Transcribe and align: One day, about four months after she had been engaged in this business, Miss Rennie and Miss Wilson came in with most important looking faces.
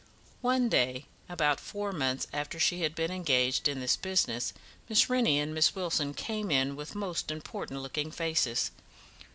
One 0.41 0.67
day, 0.67 1.05
about 1.29 1.59
four 1.59 1.91
months 1.91 2.25
after 2.33 2.57
she 2.59 2.81
had 2.81 2.95
been 2.95 3.11
engaged 3.11 3.67
in 3.67 3.81
this 3.81 3.95
business, 3.95 4.51
Miss 4.89 5.11
Rennie 5.11 5.37
and 5.37 5.53
Miss 5.53 5.75
Wilson 5.75 6.15
came 6.15 6.49
in 6.49 6.75
with 6.75 6.95
most 6.95 7.29
important 7.29 7.81
looking 7.83 8.09
faces. 8.09 8.71